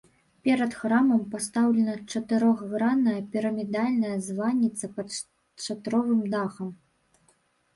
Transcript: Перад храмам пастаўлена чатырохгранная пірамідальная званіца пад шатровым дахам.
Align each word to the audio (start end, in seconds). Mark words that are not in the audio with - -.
Перад 0.47 0.71
храмам 0.77 1.19
пастаўлена 1.33 1.93
чатырохгранная 2.13 3.15
пірамідальная 3.35 4.15
званіца 4.29 4.85
пад 4.97 5.07
шатровым 5.67 6.19
дахам. 6.37 6.77